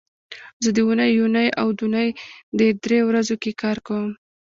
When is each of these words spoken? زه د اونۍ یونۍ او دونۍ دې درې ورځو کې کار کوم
زه 0.63 0.69
د 0.73 0.77
اونۍ 0.87 1.09
یونۍ 1.19 1.47
او 1.61 1.67
دونۍ 1.79 2.09
دې 2.59 2.69
درې 2.83 2.99
ورځو 3.07 3.35
کې 3.41 3.51
کار 3.61 3.77
کوم 3.87 4.09